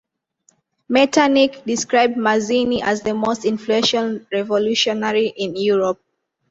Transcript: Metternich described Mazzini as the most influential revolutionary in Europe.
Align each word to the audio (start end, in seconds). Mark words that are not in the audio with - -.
Metternich 0.89 1.63
described 1.63 2.17
Mazzini 2.17 2.81
as 2.81 3.03
the 3.03 3.13
most 3.13 3.45
influential 3.45 4.19
revolutionary 4.31 5.27
in 5.27 5.55
Europe. 5.55 6.01